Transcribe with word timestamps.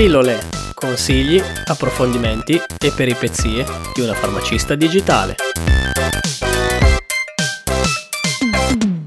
Pillole, 0.00 0.38
consigli, 0.72 1.38
approfondimenti 1.66 2.54
e 2.54 2.90
peripezie 2.96 3.66
di 3.94 4.00
una 4.00 4.14
farmacista 4.14 4.74
digitale. 4.74 5.34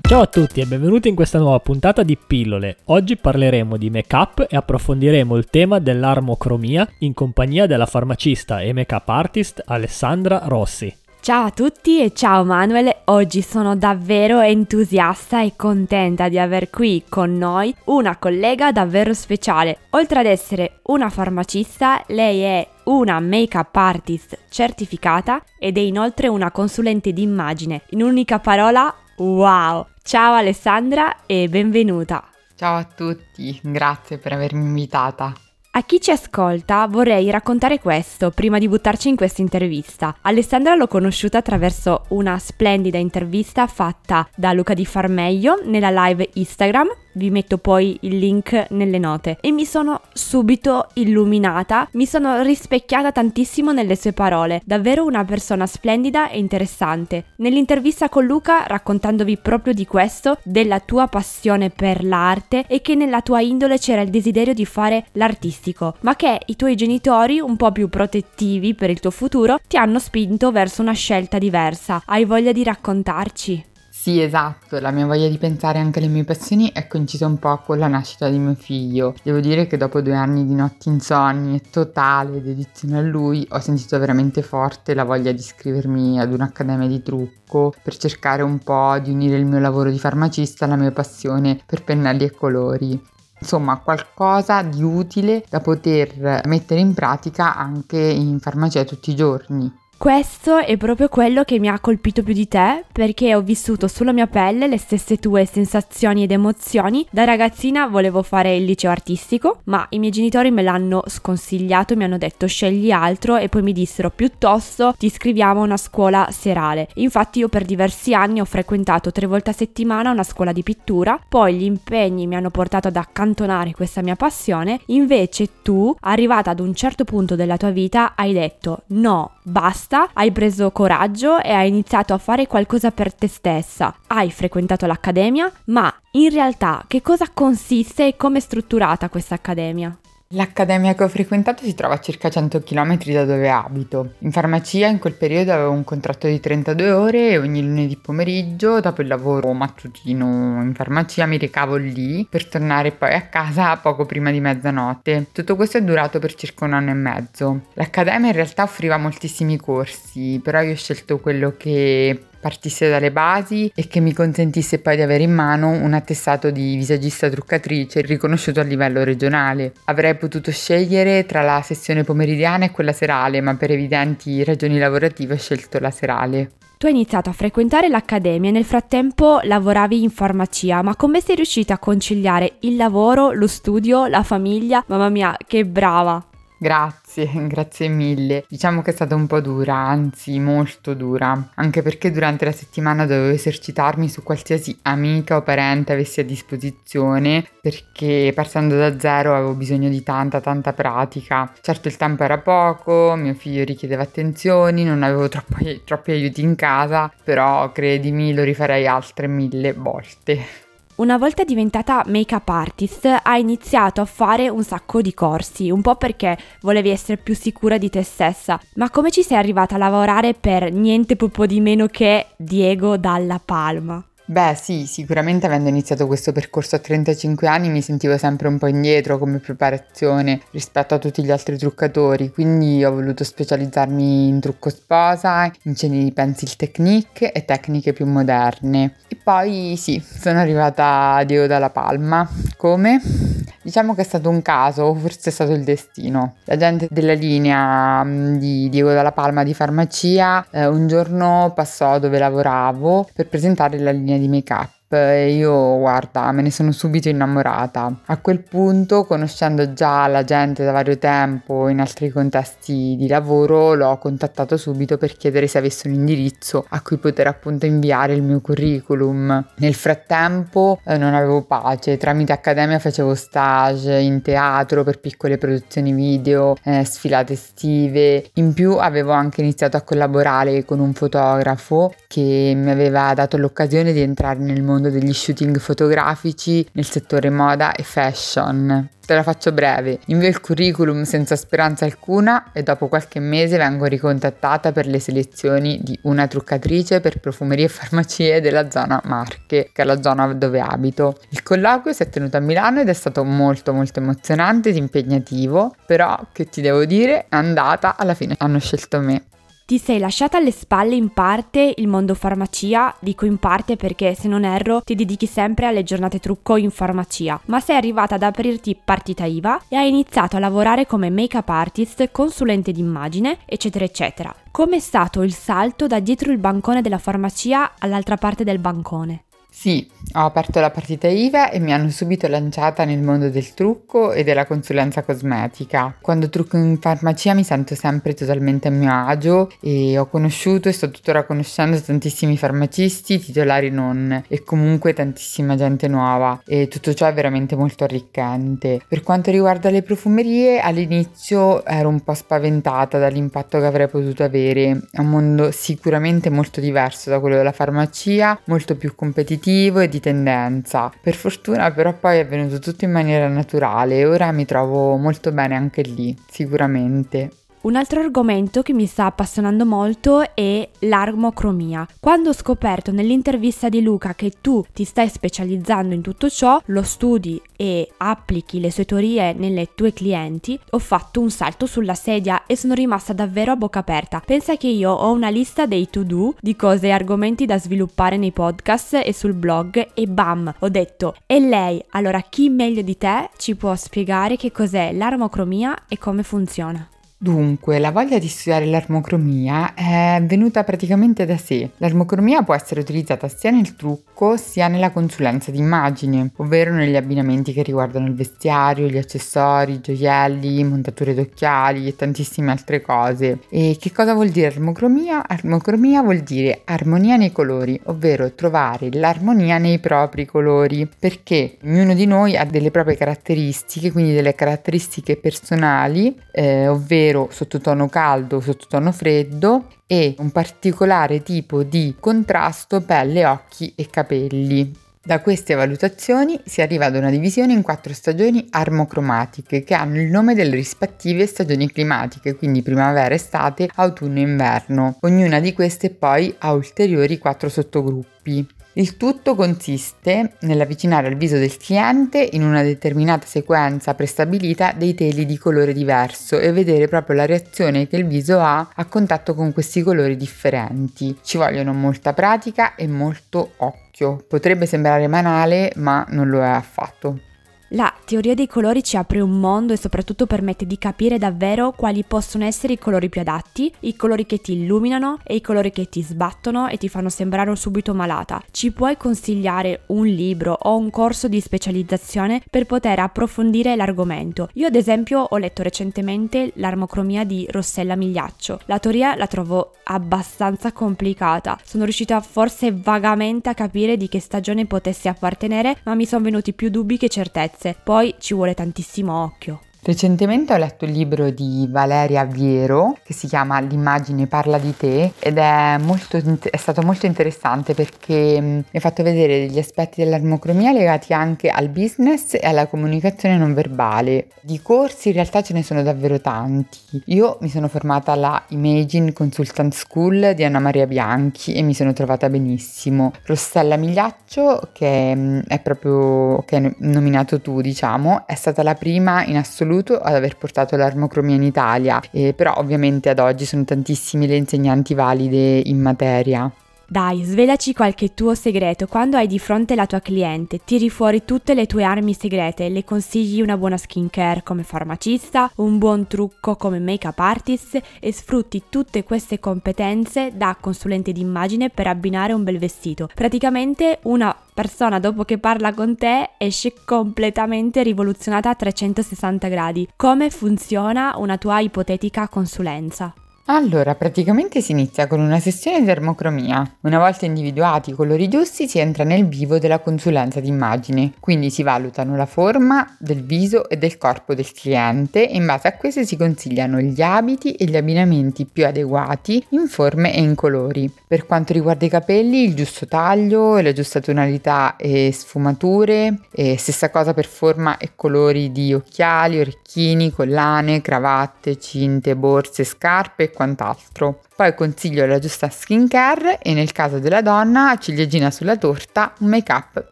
Ciao 0.02 0.22
a 0.22 0.28
tutti 0.28 0.62
e 0.62 0.68
benvenuti 0.68 1.08
in 1.08 1.16
questa 1.16 1.40
nuova 1.40 1.58
puntata 1.62 2.04
di 2.04 2.16
Pillole. 2.16 2.78
Oggi 2.86 3.18
parleremo 3.18 3.76
di 3.76 3.90
make-up 3.90 4.46
e 4.48 4.56
approfondiremo 4.56 5.36
il 5.36 5.48
tema 5.48 5.80
dell'armocromia 5.80 6.88
in 7.00 7.16
compagnia 7.16 7.66
della 7.66 7.88
farmacista 7.88 8.62
e 8.62 8.72
make-up 8.72 9.10
artist 9.10 9.64
Alessandra 9.66 10.44
Rossi. 10.46 10.96
Ciao 11.24 11.46
a 11.46 11.52
tutti 11.52 12.02
e 12.02 12.12
ciao 12.12 12.44
Manuel, 12.44 12.94
oggi 13.06 13.42
sono 13.42 13.78
davvero 13.78 14.42
entusiasta 14.42 15.42
e 15.42 15.54
contenta 15.56 16.28
di 16.28 16.38
aver 16.38 16.70
qui 16.70 17.06
con 17.08 17.38
noi 17.38 17.74
una 17.86 18.18
collega 18.18 18.74
davvero 18.74 19.14
speciale. 19.14 19.84
Oltre 19.92 20.20
ad 20.20 20.26
essere 20.26 20.82
una 20.88 21.10
farmacista, 21.10 22.04
lei 22.08 22.42
è 22.42 22.68
una 22.84 23.22
make-up 23.22 23.74
artist 23.74 24.38
certificata 24.50 25.42
ed 25.58 25.78
è 25.78 25.80
inoltre 25.80 26.28
una 26.28 26.52
consulente 26.52 27.14
d'immagine. 27.14 27.84
In 27.92 28.02
un'unica 28.02 28.40
parola, 28.40 28.94
wow! 29.16 29.88
Ciao 30.04 30.34
Alessandra 30.34 31.26
e 31.26 31.48
benvenuta. 31.48 32.22
Ciao 32.54 32.76
a 32.76 32.84
tutti, 32.84 33.58
grazie 33.64 34.18
per 34.18 34.34
avermi 34.34 34.66
invitata. 34.66 35.34
A 35.76 35.82
chi 35.82 36.00
ci 36.00 36.12
ascolta 36.12 36.86
vorrei 36.86 37.32
raccontare 37.32 37.80
questo 37.80 38.30
prima 38.30 38.60
di 38.60 38.68
buttarci 38.68 39.10
in 39.10 39.16
questa 39.16 39.42
intervista. 39.42 40.16
Alessandra 40.22 40.76
l'ho 40.76 40.86
conosciuta 40.86 41.40
attraverso 41.40 42.04
una 42.10 42.38
splendida 42.38 43.00
intervista 43.00 43.66
fatta 43.66 44.30
da 44.36 44.54
Luca 44.54 44.76
Di 44.76 44.86
Farmeglio 44.86 45.62
nella 45.64 45.90
live 45.90 46.30
Instagram 46.34 46.90
vi 47.14 47.30
metto 47.30 47.58
poi 47.58 47.98
il 48.02 48.18
link 48.18 48.68
nelle 48.70 48.98
note 48.98 49.38
e 49.42 49.52
mi 49.52 49.66
sono 49.66 50.02
subito 50.14 50.88
illuminata, 50.94 51.88
mi 51.94 52.06
sono 52.06 52.42
rispecchiata 52.42 53.12
tantissimo 53.12 53.72
nelle 53.72 53.96
sue 53.96 54.14
parole, 54.14 54.62
davvero 54.66 55.06
una 55.06 55.26
persona 55.26 55.66
splendida 55.66 56.30
e 56.30 56.40
interessante. 56.40 57.26
Nell'intervista 57.38 58.10
con 58.10 58.26
Luca 58.26 58.66
raccontandovi 58.66 59.38
proprio 59.38 59.74
di 59.74 59.86
questo, 59.86 60.38
della 60.44 60.80
tua 60.80 61.08
passione 61.08 61.70
per 61.70 62.04
l'arte 62.04 62.66
e 62.68 62.82
che 62.82 62.96
nella 62.96 63.22
tua 63.22 63.42
indole 63.42 63.78
c'era 63.78 64.02
il 64.02 64.10
desiderio 64.10 64.54
di 64.54 64.66
fare 64.66 65.06
l'artistico, 65.14 65.96
ma 66.02 66.16
che 66.16 66.40
i 66.46 66.56
tuoi 66.56 66.76
genitori, 66.76 67.40
un 67.40 67.56
po' 67.56 67.72
più 67.72 67.90
protettivi 67.90 68.74
per 68.74 68.90
il 68.90 69.00
tuo 69.00 69.12
futuro, 69.12 69.60
ti 69.68 69.78
hanno 69.78 70.00
spinto 70.00 70.52
verso 70.52 70.82
una 70.82 70.94
scelta 70.94 71.38
diversa. 71.38 72.02
Hai 72.06 72.26
voglia 72.26 72.52
di 72.52 72.64
raccontarci? 72.64 73.72
Sì, 74.04 74.22
esatto, 74.22 74.82
la 74.82 74.92
mia 74.92 75.06
voglia 75.06 75.30
di 75.30 75.38
pensare 75.38 75.80
anche 75.80 76.00
alle 76.00 76.10
mie 76.10 76.26
passioni 76.26 76.70
è 76.74 76.88
coincisa 76.88 77.26
un 77.26 77.40
po' 77.40 77.60
con 77.60 77.78
la 77.78 77.88
nascita 77.88 78.28
di 78.28 78.38
mio 78.38 78.54
figlio. 78.54 79.16
Devo 79.24 79.40
dire 79.40 79.66
che 79.66 79.78
dopo 79.78 80.02
due 80.02 80.14
anni 80.14 80.46
di 80.46 80.54
notti 80.54 80.90
insonni 80.90 81.56
e 81.56 81.62
totale 81.72 82.42
dedizione 82.42 82.98
a 82.98 83.02
lui, 83.02 83.48
ho 83.50 83.60
sentito 83.62 83.98
veramente 83.98 84.42
forte 84.42 84.94
la 84.94 85.06
voglia 85.06 85.32
di 85.32 85.40
iscrivermi 85.40 86.20
ad 86.20 86.34
un'accademia 86.34 86.86
di 86.86 87.02
trucco 87.02 87.74
per 87.82 87.96
cercare 87.96 88.42
un 88.42 88.58
po' 88.58 89.00
di 89.00 89.10
unire 89.10 89.38
il 89.38 89.46
mio 89.46 89.60
lavoro 89.60 89.90
di 89.90 90.00
farmacista 90.00 90.66
alla 90.66 90.76
mia 90.76 90.92
passione 90.92 91.62
per 91.66 91.86
pennelli 91.86 92.26
e 92.26 92.32
colori 92.32 93.02
insomma 93.40 93.78
qualcosa 93.78 94.64
di 94.64 94.84
utile 94.84 95.46
da 95.50 95.62
poter 95.62 96.42
mettere 96.46 96.82
in 96.82 96.94
pratica 96.94 97.56
anche 97.56 98.00
in 98.00 98.42
farmacia 98.42 98.84
tutti 98.84 99.12
i 99.12 99.16
giorni. 99.16 99.72
Questo 100.04 100.58
è 100.58 100.76
proprio 100.76 101.08
quello 101.08 101.46
che 101.46 101.60
mi 101.60 101.70
ha 101.70 101.80
colpito 101.80 102.24
più 102.24 102.34
di 102.34 102.46
te 102.46 102.84
perché 102.92 103.34
ho 103.36 103.42
vissuto 103.42 103.88
sulla 103.88 104.12
mia 104.12 104.28
pelle 104.28 104.68
le 104.68 104.78
stesse 104.78 105.16
tue 105.16 105.46
sensazioni 105.46 106.24
ed 106.24 106.32
emozioni. 106.32 107.08
Da 107.10 107.24
ragazzina 107.24 107.88
volevo 107.88 108.22
fare 108.22 108.54
il 108.54 108.66
liceo 108.66 108.92
artistico, 108.92 109.62
ma 109.64 109.86
i 109.92 110.00
miei 110.00 110.12
genitori 110.12 110.52
me 110.52 110.62
l'hanno 110.62 111.04
sconsigliato, 111.08 111.96
mi 111.96 112.04
hanno 112.04 112.18
detto 112.18 112.48
scegli 112.48 112.92
altro 112.92 113.38
e 113.38 113.48
poi 113.48 113.62
mi 113.62 113.72
dissero 113.72 114.10
piuttosto 114.10 114.94
ti 114.98 115.06
iscriviamo 115.06 115.62
a 115.62 115.64
una 115.64 115.78
scuola 115.78 116.28
serale. 116.32 116.90
Infatti 116.96 117.40
io 117.40 117.48
per 117.48 117.64
diversi 117.64 118.14
anni 118.14 118.42
ho 118.42 118.46
frequentato 118.46 119.10
tre 119.10 119.26
volte 119.26 119.52
a 119.52 119.54
settimana 119.54 120.12
una 120.12 120.24
scuola 120.24 120.52
di 120.52 120.64
pittura, 120.64 121.18
poi 121.30 121.56
gli 121.56 121.64
impegni 121.64 122.28
mi 122.28 122.36
hanno 122.36 122.50
portato 122.50 122.90
ad 122.90 122.98
accantonare 122.98 123.72
questa 123.72 124.02
mia 124.02 124.18
passione, 124.18 124.82
invece 124.88 125.62
tu, 125.62 125.96
arrivata 126.02 126.50
ad 126.52 126.60
un 126.60 126.76
certo 126.76 127.06
punto 127.06 127.38
della 127.38 127.56
tua 127.56 127.70
vita, 127.70 128.16
hai 128.18 128.34
detto 128.34 128.82
no, 128.88 129.36
basta 129.44 129.92
basta, 129.94 130.10
hai 130.14 130.32
preso 130.32 130.72
coraggio 130.72 131.40
e 131.40 131.52
hai 131.52 131.68
iniziato 131.68 132.14
a 132.14 132.18
fare 132.18 132.48
qualcosa 132.48 132.90
per 132.92 133.14
te 133.14 133.28
stessa. 133.28 133.94
Hai 134.08 134.32
frequentato 134.32 134.88
l'accademia, 134.88 135.52
ma 135.66 135.94
in 136.12 136.32
realtà 136.32 136.84
che 136.88 137.02
cosa 137.02 137.28
consiste 137.32 138.08
e 138.08 138.16
come 138.16 138.40
è 138.40 138.42
strutturata 138.42 139.10
questa 139.10 139.36
accademia? 139.36 139.96
L'accademia 140.36 140.96
che 140.96 141.04
ho 141.04 141.08
frequentato 141.08 141.64
si 141.64 141.76
trova 141.76 141.94
a 141.94 142.00
circa 142.00 142.28
100 142.28 142.62
km 142.62 142.98
da 143.12 143.24
dove 143.24 143.52
abito. 143.52 144.14
In 144.20 144.32
farmacia 144.32 144.88
in 144.88 144.98
quel 144.98 145.14
periodo 145.14 145.54
avevo 145.54 145.70
un 145.70 145.84
contratto 145.84 146.26
di 146.26 146.40
32 146.40 146.92
ore 146.92 147.30
e 147.30 147.38
ogni 147.38 147.62
lunedì 147.62 147.96
pomeriggio, 147.98 148.80
dopo 148.80 149.04
il 149.04 149.08
lavoro 149.08 149.54
mattutino 149.54 150.60
in 150.64 150.74
farmacia, 150.74 151.28
mi 151.28 151.38
recavo 151.38 151.76
lì 151.76 152.26
per 152.28 152.48
tornare 152.48 152.92
poi 152.92 153.14
a 153.14 153.28
casa 153.28 153.78
poco 153.78 154.08
prima 154.08 154.32
di 154.32 154.40
mezzanotte. 154.40 155.28
Tutto 155.32 155.56
questo 155.56 155.78
è 155.78 155.84
durato 155.84 156.18
per 156.18 156.34
circa 156.34 156.66
un 156.66 156.74
anno 156.74 156.90
e 156.90 156.96
mezzo. 156.96 157.62
L'accademia 157.74 158.30
in 158.30 158.36
realtà 158.36 158.64
offriva 158.64 158.98
moltissimi 158.98 159.58
corsi, 159.58 160.40
però 160.44 160.62
io 160.62 160.72
ho 160.72 160.76
scelto 160.76 161.20
quello 161.20 161.54
che 161.56 162.20
partisse 162.44 162.90
dalle 162.90 163.10
basi 163.10 163.72
e 163.74 163.88
che 163.88 164.02
mi 164.02 164.12
consentisse 164.12 164.80
poi 164.80 164.98
di 164.98 165.02
avere 165.02 165.24
in 165.24 165.32
mano 165.32 165.70
un 165.70 165.94
attestato 165.94 166.52
di 166.52 166.76
visagista 166.76 167.30
truccatrice 167.30 168.02
riconosciuto 168.02 168.60
a 168.60 168.64
livello 168.64 169.06
regionale. 169.06 169.72
Avrei 169.86 170.18
potuto 170.18 170.52
scegliere 170.52 171.26
tra 171.26 171.42
la 171.42 171.62
sessione 171.64 172.04
pomeridiana 172.04 172.66
e 172.66 172.72
quella 172.72 172.92
serale, 172.92 173.40
ma 173.40 173.56
per 173.56 173.72
evidenti 173.72 174.44
ragioni 174.44 174.78
lavorative 174.78 175.36
ho 175.36 175.38
scelto 175.38 175.80
la 175.80 175.92
serale. 175.92 176.52
Tu 176.78 176.88
hai 176.88 176.92
iniziato 176.92 177.30
a 177.30 177.34
frequentare 177.34 177.88
l'accademia 177.88 178.50
e 178.50 178.52
nel 178.52 178.66
frattempo 178.66 179.40
lavoravi 179.42 180.04
in 180.04 180.10
farmacia, 180.10 180.82
ma 180.82 180.98
come 180.98 181.22
sei 181.22 181.38
riuscita 181.38 181.76
a 181.76 181.80
conciliare 181.80 182.56
il 182.62 182.76
lavoro, 182.76 183.32
lo 183.32 183.48
studio, 183.48 184.08
la 184.08 184.24
famiglia? 184.24 184.84
Mamma 184.88 185.08
mia, 185.08 185.38
che 185.48 185.64
brava! 185.64 186.22
Grazie, 186.64 187.28
grazie 187.48 187.90
mille. 187.90 188.46
Diciamo 188.48 188.82
che 188.82 188.92
è 188.92 188.94
stata 188.94 189.16
un 189.16 189.28
po' 189.28 189.42
dura, 189.42 189.76
anzi 189.76 190.40
molto 190.40 190.94
dura, 190.94 191.50
anche 191.56 191.82
perché 191.82 192.10
durante 192.10 192.46
la 192.46 192.54
settimana 192.54 193.06
dovevo 193.06 193.34
esercitarmi 193.34 194.08
su 194.08 194.24
qualsiasi 194.24 194.80
amica 194.84 195.36
o 195.36 195.42
parente 195.42 195.92
avessi 195.92 196.22
a 196.22 196.24
disposizione, 196.24 197.46
perché 197.62 198.32
partendo 198.34 198.78
da 198.78 198.98
zero 198.98 199.36
avevo 199.36 199.56
bisogno 199.56 199.90
di 199.90 200.04
tanta 200.04 200.40
tanta 200.40 200.72
pratica. 200.72 201.52
Certo 201.60 201.90
il 201.90 201.98
tempo 201.98 202.24
era 202.24 202.38
poco, 202.38 203.14
mio 203.18 203.34
figlio 203.34 203.66
richiedeva 203.66 204.04
attenzioni, 204.04 204.86
non 204.86 205.04
avevo 205.04 205.28
troppi, 205.28 205.82
troppi 205.84 206.12
aiuti 206.12 206.44
in 206.44 206.56
casa, 206.56 207.12
però 207.26 207.74
credimi 207.74 208.34
lo 208.34 208.44
rifarei 208.44 208.88
altre 208.88 209.28
mille 209.28 209.74
volte. 209.74 210.64
Una 210.96 211.18
volta 211.18 211.44
diventata 211.44 212.04
make-up 212.06 212.48
artist, 212.50 213.06
hai 213.24 213.42
iniziato 213.42 214.00
a 214.00 214.06
fare 214.06 214.48
un 214.50 214.64
sacco 214.64 215.02
di 215.02 215.12
corsi, 215.12 215.72
un 215.72 215.82
po' 215.82 215.96
perché 215.96 216.38
volevi 216.62 216.90
essere 216.90 217.18
più 217.18 217.34
sicura 217.34 217.80
di 217.80 217.90
te 217.90 218.04
stessa. 218.04 218.60
Ma 218.76 218.92
come 218.92 219.10
ci 219.10 219.24
sei 219.24 219.38
arrivata 219.38 219.74
a 219.74 219.80
lavorare 219.80 220.36
per 220.36 220.72
niente 220.72 221.16
po' 221.32 221.48
di 221.48 221.60
meno 221.62 221.88
che 221.88 222.28
Diego 222.38 222.98
Dalla 222.98 223.42
Palma? 223.44 224.06
Beh 224.26 224.56
sì, 224.56 224.86
sicuramente 224.86 225.48
avendo 225.48 225.68
iniziato 225.68 226.08
questo 226.08 226.32
percorso 226.32 226.78
a 226.78 226.80
35 226.80 227.46
anni 227.46 227.70
mi 227.70 227.82
sentivo 227.82 228.18
sempre 228.18 228.48
un 228.48 228.58
po' 228.58 228.68
indietro 228.68 229.18
come 229.18 229.40
preparazione 229.40 230.40
rispetto 230.52 230.94
a 230.94 230.98
tutti 230.98 231.22
gli 231.22 231.30
altri 231.30 231.58
truccatori, 231.58 232.32
quindi 232.32 232.86
ho 232.86 232.94
voluto 232.94 233.26
specializzarmi 233.26 234.30
in 234.30 234.40
trucco 234.40 234.70
sposa, 234.70 235.52
in 235.64 235.76
ceni 235.76 236.06
di 236.06 236.14
pencil 236.14 236.56
technique 236.56 237.34
e 237.34 237.44
tecniche 237.44 237.92
più 237.92 238.06
moderne. 238.06 238.96
E 239.10 239.18
poi 239.22 239.76
sì, 239.78 240.02
sono 240.02 240.40
arrivata 240.40 241.16
a 241.16 241.24
Dio 241.26 241.46
dalla 241.46 241.70
Palma. 241.70 242.28
Come? 242.56 243.33
Diciamo 243.62 243.96
che 243.96 244.02
è 244.02 244.06
stato 244.06 244.30
un 244.30 244.42
caso, 244.42 244.94
forse 244.94 245.30
è 245.30 245.34
stato 245.34 245.52
il 245.52 245.64
destino. 245.64 246.36
La 246.46 246.58
gente 246.58 246.88
della 246.90 247.14
linea 247.14 248.04
mm, 248.04 248.38
di 248.38 248.70
Diego 248.70 248.92
dalla 248.92 249.12
Palma 249.12 249.44
di 249.44 249.54
farmacia 249.54 250.46
eh, 250.52 250.68
un 250.68 250.88
giorno 250.88 251.52
passò 251.56 252.00
dove 252.00 252.20
lavoravo 252.20 253.08
per 253.14 253.28
presentare 253.28 253.80
la 253.80 253.92
linea 253.92 254.18
di 254.18 254.28
make-up 254.28 254.70
e 254.96 255.34
io 255.34 255.78
guarda 255.78 256.32
me 256.32 256.42
ne 256.42 256.52
sono 256.52 256.72
subito 256.72 257.10
innamorata. 257.10 258.02
A 258.06 258.18
quel 258.18 258.42
punto, 258.42 259.06
conoscendo 259.06 259.74
già 259.74 260.08
la 260.08 260.24
gente 260.24 260.64
da 260.64 260.72
vario 260.72 260.98
tempo 260.98 261.68
in 261.68 261.80
altri 261.80 262.10
contesti 262.10 262.96
di 262.98 263.08
lavoro, 263.08 263.74
l'ho 263.74 263.98
contattato 263.98 264.58
subito 264.58 264.98
per 264.98 265.16
chiedere 265.16 265.48
se 265.48 265.58
avesse 265.58 265.88
un 265.88 265.94
indirizzo 265.94 266.66
a 266.70 266.82
cui 266.82 266.98
poter 266.98 267.28
appunto 267.28 267.66
inviare 267.66 268.14
il 268.14 268.22
mio 268.22 268.42
curriculum. 268.42 269.46
Nel 269.58 269.74
frattempo 269.74 270.80
eh, 270.86 270.98
non 270.98 271.14
avevo 271.14 271.44
pace, 271.44 271.98
tramite 271.98 272.32
accademia 272.32 272.80
facevo 272.80 273.16
stage 273.16 273.98
in 273.98 274.22
teatro 274.22 274.84
per 274.84 275.00
piccole 275.00 275.38
produzioni 275.38 275.94
video, 275.94 276.56
eh, 276.64 276.84
sfilate 276.84 277.34
estive. 277.34 278.30
In 278.36 278.54
più 278.54 278.78
avevo 278.78 279.12
anche 279.12 279.42
iniziato 279.42 279.78
a 279.78 279.82
collaborare 279.82 280.66
con 280.66 280.80
un 280.80 280.94
fotografo 280.94 281.94
che 282.08 282.54
mi 282.56 282.70
aveva 282.70 283.14
dato 283.14 283.38
l'occasione 283.38 283.94
di 283.94 284.02
entrare 284.02 284.40
nel 284.40 284.62
mondo 284.62 284.83
mondo 284.84 284.90
degli 284.90 285.14
shooting 285.14 285.58
fotografici 285.60 286.68
nel 286.74 286.86
settore 286.86 287.30
moda 287.30 287.74
e 287.74 287.84
fashion. 287.84 288.90
Te 289.06 289.14
la 289.16 289.24
faccio 289.24 289.52
breve, 289.52 290.00
invio 290.08 290.30
il 290.30 290.40
curriculum 290.40 291.04
senza 291.04 291.36
speranza 291.36 291.84
alcuna 291.84 292.52
e 292.54 292.64
dopo 292.64 292.88
qualche 292.88 293.20
mese 293.20 293.58
vengo 293.58 293.86
ricontattata 293.86 294.72
per 294.72 294.88
le 294.88 295.00
selezioni 295.00 295.80
di 295.82 295.98
una 296.04 296.26
truccatrice 296.28 297.02
per 297.02 297.20
profumerie 297.20 297.66
e 297.66 297.70
farmacie 297.70 298.40
della 298.40 298.70
zona 298.70 299.02
Marche, 299.06 299.72
che 299.74 299.82
è 299.82 299.86
la 299.86 300.02
zona 300.02 300.32
dove 300.34 300.62
abito. 300.62 301.18
Il 301.30 301.44
colloquio 301.44 301.94
si 301.94 302.04
è 302.04 302.10
tenuto 302.10 302.38
a 302.38 302.40
Milano 302.40 302.80
ed 302.80 302.88
è 302.88 302.94
stato 302.94 303.26
molto 303.26 303.74
molto 303.74 304.00
emozionante 304.00 304.70
ed 304.70 304.78
impegnativo, 304.78 305.76
però 305.86 306.18
che 306.32 306.46
ti 306.46 306.62
devo 306.62 306.86
dire, 306.86 307.26
è 307.28 307.36
andata, 307.36 307.98
alla 307.98 308.14
fine 308.14 308.36
hanno 308.38 308.60
scelto 308.60 309.00
me. 309.00 309.24
Ti 309.66 309.78
sei 309.80 309.98
lasciata 309.98 310.38
alle 310.38 310.52
spalle 310.52 310.94
in 310.94 311.14
parte 311.14 311.74
il 311.78 311.88
mondo 311.88 312.16
farmacia, 312.16 312.94
dico 313.00 313.26
in 313.26 313.38
parte 313.38 313.78
perché 313.78 314.14
se 314.14 314.28
non 314.28 314.44
erro 314.44 314.82
ti 314.82 314.94
dedichi 314.94 315.26
sempre 315.26 315.68
alle 315.68 315.84
giornate 315.84 316.20
trucco 316.20 316.58
in 316.58 316.70
farmacia, 316.70 317.40
ma 317.46 317.62
sei 317.62 317.78
arrivata 317.78 318.16
ad 318.16 318.24
aprirti 318.24 318.78
partita 318.84 319.24
IVA 319.24 319.62
e 319.70 319.78
hai 319.78 319.88
iniziato 319.88 320.36
a 320.36 320.40
lavorare 320.40 320.86
come 320.86 321.10
make-up 321.10 321.48
artist, 321.48 322.12
consulente 322.12 322.74
d'immagine, 322.74 323.38
eccetera 323.46 323.86
eccetera. 323.86 324.36
Com'è 324.52 324.80
stato 324.80 325.22
il 325.22 325.34
salto 325.34 325.88
da 325.88 326.02
dietro 326.02 326.34
il 326.34 326.40
bancone 326.40 326.82
della 326.82 326.98
farmacia 326.98 327.76
all'altra 327.80 328.18
parte 328.18 328.44
del 328.44 328.60
bancone? 328.60 329.24
Sì, 329.56 329.88
ho 330.14 330.26
aperto 330.26 330.60
la 330.60 330.72
partita 330.72 331.08
IVA 331.08 331.52
e 331.52 331.60
mi 331.60 331.72
hanno 331.72 331.90
subito 331.92 332.28
lanciata 332.28 332.86
nel 332.86 333.00
mondo 333.02 333.30
del 333.30 333.54
trucco 333.54 334.12
e 334.12 334.24
della 334.24 334.48
consulenza 334.48 335.04
cosmetica. 335.04 335.96
Quando 336.02 336.28
trucco 336.28 336.58
in 336.58 336.80
farmacia 336.82 337.36
mi 337.36 337.44
sento 337.44 337.76
sempre 337.76 338.16
totalmente 338.16 338.68
a 338.68 338.72
mio 338.72 338.92
agio 338.92 339.52
e 339.62 339.98
ho 339.98 340.08
conosciuto 340.08 340.68
e 340.68 340.72
sto 340.72 340.90
tuttora 340.90 341.24
conoscendo 341.24 341.80
tantissimi 341.80 342.36
farmacisti, 342.36 343.20
titolari 343.20 343.70
non, 343.70 344.24
e 344.28 344.44
comunque 344.44 344.92
tantissima 344.92 345.56
gente 345.56 345.88
nuova 345.88 346.42
e 346.46 346.68
tutto 346.68 346.94
ciò 346.94 347.06
è 347.06 347.14
veramente 347.14 347.56
molto 347.56 347.84
arricchente. 347.84 348.82
Per 348.86 349.04
quanto 349.04 349.30
riguarda 349.30 349.70
le 349.70 349.84
profumerie, 349.84 350.60
all'inizio 350.60 351.64
ero 351.64 351.90
un 351.90 352.02
po' 352.02 352.16
spaventata 352.16 352.98
dall'impatto 352.98 353.60
che 353.60 353.66
avrei 353.66 353.88
potuto 353.88 354.24
avere. 354.24 354.82
È 354.92 355.00
un 355.00 355.10
mondo 355.10 355.52
sicuramente 355.52 356.32
molto 356.32 356.60
diverso 356.60 357.12
da 357.12 357.20
quello 357.20 357.38
della 357.38 357.52
farmacia, 357.52 358.38
molto 358.46 358.76
più 358.76 358.94
competitivo 358.96 359.42
istintivo 359.44 359.80
e 359.80 359.90
di 359.90 360.00
tendenza. 360.00 360.92
Per 361.02 361.14
fortuna 361.14 361.72
però 361.72 361.94
poi 361.94 362.20
è 362.20 362.26
venuto 362.26 362.60
tutto 362.60 362.86
in 362.86 362.92
maniera 362.92 363.28
naturale 363.28 364.00
e 364.00 364.06
ora 364.06 364.32
mi 364.32 364.46
trovo 364.46 364.96
molto 364.96 365.32
bene 365.32 365.56
anche 365.56 365.82
lì, 365.82 366.16
sicuramente. 366.30 367.30
Un 367.64 367.78
altro 367.78 368.02
argomento 368.02 368.62
che 368.62 368.74
mi 368.74 368.86
sta 368.86 369.06
appassionando 369.06 369.66
molto 369.66 370.36
è 370.36 370.68
l'armocromia. 370.80 371.88
Quando 371.98 372.28
ho 372.28 372.34
scoperto 372.34 372.92
nell'intervista 372.92 373.70
di 373.70 373.82
Luca 373.82 374.16
che 374.16 374.34
tu 374.42 374.66
ti 374.74 374.84
stai 374.84 375.08
specializzando 375.08 375.96
in 375.96 376.02
tutto 376.02 376.30
ciò, 376.30 376.62
lo 376.66 376.84
studi 376.84 377.42
e 377.56 377.90
applichi 377.96 378.60
le 378.60 378.70
sue 378.70 378.84
teorie 378.84 379.32
nelle 379.32 379.70
tue 379.76 379.94
clienti, 379.94 380.60
ho 380.72 380.78
fatto 380.78 381.22
un 381.22 381.32
salto 381.32 381.66
sulla 381.66 381.94
sedia 381.94 382.46
e 382.46 382.58
sono 382.58 382.74
rimasta 382.74 383.14
davvero 383.14 383.54
a 383.54 383.56
bocca 383.56 383.80
aperta. 383.80 384.22
Pensa 384.26 384.58
che 384.58 384.68
io 384.68 384.92
ho 384.92 385.14
una 385.14 385.30
lista 385.30 385.66
dei 385.66 385.90
to-do 385.90 386.36
di 386.42 386.58
cose 386.58 386.88
e 386.88 386.92
argomenti 386.92 387.46
da 387.46 387.58
sviluppare 387.58 388.18
nei 388.18 388.34
podcast 388.34 389.00
e 389.06 389.14
sul 389.14 389.36
blog 389.36 389.92
e 389.94 390.06
bam, 390.06 390.54
ho 390.60 390.68
detto, 390.68 391.16
e 391.26 391.40
lei, 391.40 391.82
allora 391.92 392.20
chi 392.20 392.50
meglio 392.50 392.82
di 392.82 392.98
te 392.98 393.30
ci 393.38 393.56
può 393.56 393.74
spiegare 393.74 394.36
che 394.36 394.52
cos'è 394.52 394.92
l'armocromia 394.92 395.86
e 395.88 395.98
come 395.98 396.24
funziona? 396.24 396.90
Dunque, 397.24 397.80
la 397.80 397.92
voglia 397.92 398.20
di 398.20 398.28
studiare 398.28 398.66
l'armocromia 398.66 399.76
è 399.76 400.22
venuta 400.26 400.66
praticamente 400.66 401.26
da 401.26 401.38
sé. 401.38 401.70
L'armocromia 401.78 402.44
può 402.44 402.54
essere 402.54 402.82
utilizzata 402.82 403.30
sia 403.30 403.50
nel 403.50 403.78
trucco 403.78 404.36
sia 404.36 404.68
nella 404.68 404.92
consulenza 404.92 405.50
d'immagine, 405.50 406.32
ovvero 406.36 406.74
negli 406.74 406.98
abbinamenti 406.98 407.54
che 407.54 407.64
riguardano 407.64 408.08
il 408.08 408.14
vestiario, 408.14 408.90
gli 408.90 408.98
accessori, 408.98 409.76
i 409.76 409.80
gioielli, 409.80 410.66
montature 410.66 411.14
d'occhiali 411.14 411.88
e 411.88 411.96
tantissime 411.96 412.52
altre 412.52 412.82
cose. 412.82 413.40
E 413.48 413.78
che 413.80 413.94
cosa 413.94 414.14
vuol 414.14 414.28
dire 414.28 414.48
armocromia? 414.48 415.26
Armocromia 415.26 416.02
vuol 416.02 416.20
dire 416.20 416.64
armonia 416.66 417.16
nei 417.16 417.32
colori, 417.32 417.80
ovvero 417.86 418.34
trovare 418.34 418.90
l'armonia 418.92 419.58
nei 419.60 419.80
propri 419.80 420.26
colori, 420.26 420.90
perché 421.00 421.56
ognuno 421.64 421.94
di 421.94 422.06
noi 422.06 422.36
ha 422.36 422.44
delle 422.44 422.70
proprie 422.70 422.98
caratteristiche, 422.98 423.94
quindi 423.94 424.12
delle 424.14 424.36
caratteristiche 424.36 425.16
personali, 425.16 426.14
eh, 426.34 426.68
ovvero 426.68 427.12
ovvero 427.14 427.30
sottotono 427.32 427.88
caldo, 427.88 428.40
sottotono 428.42 428.92
freddo 428.92 429.68
e 429.86 430.16
un 430.18 430.32
particolare 430.32 431.22
tipo 431.22 431.64
di 431.64 431.96
contrasto 432.00 432.82
pelle, 432.82 433.26
occhi 433.26 433.74
e 433.76 433.88
capelli. 433.88 434.82
Da 435.06 435.20
queste 435.20 435.54
valutazioni 435.54 436.40
si 436.46 436.62
arriva 436.62 436.86
ad 436.86 436.96
una 436.96 437.10
divisione 437.10 437.52
in 437.52 437.62
quattro 437.62 437.94
stagioni 437.94 438.48
armocromatiche 438.50 439.62
che 439.64 439.74
hanno 439.74 440.00
il 440.00 440.10
nome 440.10 440.34
delle 440.34 440.56
rispettive 440.56 441.28
stagioni 441.28 441.70
climatiche, 441.70 442.36
quindi 442.36 442.62
primavera, 442.62 443.14
estate, 443.14 443.70
autunno 443.76 444.20
e 444.20 444.22
inverno. 444.22 444.98
Ognuna 445.02 445.42
di 445.42 445.52
queste 445.52 445.90
poi 445.90 446.34
ha 446.40 446.54
ulteriori 446.54 447.18
quattro 447.18 447.50
sottogruppi. 447.50 448.48
Il 448.76 448.98
tutto 448.98 449.36
consiste 449.36 450.34
nell'avvicinare 450.40 451.08
al 451.08 451.16
viso 451.16 451.38
del 451.38 451.58
cliente 451.58 452.28
in 452.32 452.44
una 452.44 452.64
determinata 452.64 453.28
sequenza 453.28 453.94
prestabilita 453.94 454.74
dei 454.76 454.96
teli 454.96 455.28
di 455.28 455.38
colore 455.38 455.74
diverso 455.74 456.40
e 456.40 456.52
vedere 456.52 456.88
proprio 456.88 457.18
la 457.18 457.28
reazione 457.28 457.88
che 457.88 457.98
il 457.98 458.08
viso 458.08 458.40
ha 458.40 458.68
a 458.74 458.86
contatto 458.86 459.36
con 459.36 459.54
questi 459.54 459.84
colori 459.84 460.18
differenti. 460.18 461.16
Ci 461.22 461.38
vogliono 461.38 461.72
molta 461.72 462.14
pratica 462.14 462.74
e 462.74 462.88
molto 462.88 463.52
occhio. 463.58 464.24
Potrebbe 464.28 464.66
sembrare 464.66 465.08
banale, 465.08 465.72
ma 465.76 466.04
non 466.10 466.30
lo 466.30 466.42
è 466.42 466.48
affatto. 466.48 467.33
La 467.76 467.92
teoria 468.06 468.36
dei 468.36 468.46
colori 468.46 468.84
ci 468.84 468.98
apre 468.98 469.20
un 469.20 469.40
mondo 469.40 469.74
e 469.74 469.78
soprattutto 469.78 470.28
permette 470.28 470.68
di 470.68 470.78
capire 470.78 471.18
davvero 471.18 471.72
quali 471.72 472.04
possono 472.04 472.46
essere 472.46 472.74
i 472.74 472.78
colori 472.78 473.10
più 473.10 473.22
adatti, 473.22 473.74
i 473.80 473.96
colori 473.96 474.28
che 474.28 474.40
ti 474.40 474.54
illuminano 474.54 475.18
e 475.24 475.34
i 475.34 475.42
colori 475.42 475.72
che 475.72 475.90
ti 475.90 476.04
sbattono 476.04 476.68
e 476.68 476.78
ti 476.78 476.88
fanno 476.88 477.10
sembrare 477.10 477.56
subito 477.56 477.96
malata. 477.96 478.44
Ci 478.52 478.72
puoi 478.74 478.96
consigliare 478.96 479.86
un 479.88 480.06
libro 480.06 480.56
o 480.62 480.78
un 480.78 480.92
corso 480.92 481.28
di 481.28 481.42
specializzazione 481.42 482.44
per 482.48 482.68
poter 482.68 483.00
approfondire 483.00 483.76
l'argomento. 483.76 484.50
Io 484.54 484.68
ad 484.68 484.76
esempio 484.76 485.22
ho 485.22 485.38
letto 485.38 485.64
recentemente 485.64 486.52
l'armocromia 486.58 487.24
di 487.24 487.48
Rossella 487.50 487.96
Migliaccio. 487.96 488.60
La 488.66 488.78
teoria 488.78 489.16
la 489.16 489.26
trovo 489.26 489.78
abbastanza 489.86 490.72
complicata. 490.74 491.58
Sono 491.64 491.86
riuscita 491.86 492.22
forse 492.22 492.72
vagamente 492.72 493.50
a 493.50 493.56
capire 493.56 493.98
di 493.98 494.08
che 494.10 494.20
stagione 494.20 494.68
potesse 494.68 495.10
appartenere, 495.10 495.78
ma 495.86 495.96
mi 495.96 496.06
sono 496.06 496.24
venuti 496.24 496.54
più 496.54 496.70
dubbi 496.70 496.98
che 496.98 497.10
certezze 497.10 497.63
poi 497.82 498.16
ci 498.20 498.34
vuole 498.34 498.54
tantissimo 498.54 499.24
occhio. 499.24 499.62
Recentemente 499.86 500.54
ho 500.54 500.58
letto 500.58 500.86
il 500.86 500.92
libro 500.92 501.30
di 501.30 501.68
Valeria 501.70 502.24
Viero 502.24 502.96
che 503.04 503.12
si 503.12 503.28
chiama 503.28 503.60
L'immagine 503.60 504.28
parla 504.28 504.58
di 504.58 504.74
te 504.78 505.12
ed 505.20 505.38
è, 505.38 505.78
molto, 505.78 506.16
è 506.16 506.56
stato 506.56 506.82
molto 506.84 507.06
interessante 507.06 507.74
perché 507.74 508.40
mi 508.40 508.64
ha 508.72 508.80
fatto 508.80 509.04
vedere 509.04 509.46
degli 509.46 509.60
aspetti 509.60 510.02
dell'armocromia 510.02 510.72
legati 510.72 511.12
anche 511.12 511.50
al 511.50 511.68
business 511.68 512.36
e 512.36 512.48
alla 512.48 512.68
comunicazione 512.68 513.38
non 513.38 513.54
verbale. 513.54 514.28
Di 514.40 514.62
corsi 514.62 515.10
in 515.10 515.16
realtà 515.16 515.42
ce 515.42 515.52
ne 515.52 515.64
sono 515.64 515.84
davvero 515.84 516.22
tanti. 516.22 517.04
Io 517.08 517.38
mi 517.42 517.50
sono 517.50 517.68
formata 517.68 518.14
alla 518.14 518.42
Imagine 518.50 519.12
Consultant 519.12 519.74
School 519.74 520.32
di 520.34 520.46
Anna 520.46 520.60
Maria 520.60 520.88
Bianchi 520.88 521.56
e 521.56 521.62
mi 521.62 521.74
sono 521.74 521.92
trovata 521.92 522.30
benissimo. 522.30 523.12
Rossella 523.26 523.76
Migliaccio, 523.76 524.70
che 524.72 525.44
è 525.46 525.60
proprio 525.60 526.42
che 526.48 526.56
hai 526.56 526.74
nominato 526.78 527.42
tu, 527.42 527.60
diciamo, 527.60 528.26
è 528.28 528.36
stata 528.36 528.64
la 528.64 528.76
prima 528.76 529.26
in 529.26 529.36
assoluto 529.36 529.72
assoluto 529.74 530.00
ad 530.00 530.14
aver 530.14 530.38
portato 530.38 530.76
l'armocromia 530.76 531.36
in 531.36 531.44
Italia, 531.44 532.02
eh, 532.12 532.34
però 532.34 532.54
ovviamente 532.58 533.10
ad 533.10 533.20
oggi 533.20 533.46
sono 533.46 533.64
tantissime 533.64 534.28
le 534.28 534.36
insegnanti 534.36 534.94
valide 534.94 535.62
in 535.66 535.80
materia. 535.80 536.52
Dai, 536.86 537.24
svelaci 537.24 537.74
qualche 537.74 538.14
tuo 538.14 538.36
segreto. 538.36 538.86
Quando 538.86 539.18
hai 539.18 539.26
di 539.26 539.40
fronte 539.40 539.74
la 539.74 539.88
tua 539.88 540.00
cliente, 540.00 540.60
tiri 540.64 540.92
fuori 540.92 541.26
tutte 541.26 541.56
le 541.56 541.66
tue 541.66 541.84
armi 541.84 542.14
segrete, 542.14 542.70
le 542.70 542.84
consigli 542.84 543.42
una 543.42 543.58
buona 543.58 543.78
skincare 543.78 544.44
come 544.44 544.62
farmacista, 544.62 545.50
un 545.56 545.80
buon 545.80 546.06
trucco 546.06 546.56
come 546.56 546.80
make-up 546.80 547.18
artist 547.18 547.82
e 548.00 548.14
sfrutti 548.14 548.64
tutte 548.70 549.04
queste 549.04 549.40
competenze 549.40 550.34
da 550.36 550.56
consulente 550.60 551.12
d'immagine 551.14 551.72
per 551.72 551.88
abbinare 551.88 552.34
un 552.34 552.44
bel 552.44 552.60
vestito. 552.60 553.10
Praticamente 553.12 553.98
una 554.04 554.36
persona 554.54 555.00
dopo 555.00 555.24
che 555.24 555.38
parla 555.38 555.74
con 555.74 555.96
te 555.98 556.32
esce 556.38 556.74
completamente 556.86 557.84
rivoluzionata 557.84 558.50
a 558.50 558.56
360 558.56 559.48
gradi. 559.48 559.88
Come 559.96 560.30
funziona 560.30 561.14
una 561.18 561.38
tua 561.38 561.60
ipotetica 561.60 562.28
consulenza? 562.28 563.14
Allora, 563.48 563.94
praticamente 563.96 564.62
si 564.62 564.72
inizia 564.72 565.06
con 565.06 565.20
una 565.20 565.38
sessione 565.38 565.82
di 565.82 565.86
termocromia. 565.86 566.76
Una 566.84 566.98
volta 566.98 567.26
individuati 567.26 567.90
i 567.90 567.94
colori 567.94 568.30
giusti 568.30 568.70
si 568.70 568.80
entra 568.80 569.04
nel 569.04 569.28
vivo 569.28 569.60
della 569.60 569.80
consulenza 569.80 570.40
d'immagine, 570.40 571.12
quindi 571.20 571.50
si 571.50 571.62
valutano 571.62 572.16
la 572.16 572.26
forma 572.26 572.96
del 572.98 573.22
viso 573.22 573.68
e 573.68 573.76
del 573.76 573.98
corpo 573.98 574.34
del 574.34 574.50
cliente 574.54 575.30
e 575.30 575.36
in 575.36 575.46
base 575.46 575.68
a 575.68 575.74
queste 575.74 576.06
si 576.06 576.16
consigliano 576.16 576.80
gli 576.80 577.02
abiti 577.02 577.52
e 577.52 577.66
gli 577.66 577.76
abbinamenti 577.76 578.46
più 578.46 578.66
adeguati 578.66 579.46
in 579.50 579.68
forme 579.68 580.16
e 580.16 580.22
in 580.22 580.36
colori. 580.36 580.90
Per 581.06 581.26
quanto 581.26 581.52
riguarda 581.52 581.86
i 581.86 581.90
capelli, 581.90 582.46
il 582.46 582.56
giusto 582.56 582.88
taglio, 582.88 583.60
la 583.60 583.74
giusta 583.74 584.00
tonalità 584.00 584.78
e 584.78 585.12
sfumature, 585.12 586.20
e 586.32 586.58
stessa 586.58 586.90
cosa 586.90 587.14
per 587.14 587.26
forma 587.26 587.76
e 587.76 587.92
colori 587.94 588.54
di 588.54 588.74
occhiali, 588.74 589.42
orecchini, 589.42 590.12
collane, 590.12 590.80
cravatte, 590.80 591.60
cinte, 591.60 592.16
borse, 592.16 592.64
scarpe 592.64 593.32
quant'altro. 593.34 594.22
Poi 594.36 594.56
consiglio 594.56 595.06
la 595.06 595.20
giusta 595.20 595.50
skincare 595.50 596.40
e 596.40 596.54
nel 596.54 596.72
caso 596.72 597.00
della 597.00 597.22
donna 597.22 597.78
ciliegina 597.78 598.32
sulla 598.32 598.56
torta, 598.56 599.14
un 599.20 599.28
make 599.28 599.52
up 599.52 599.92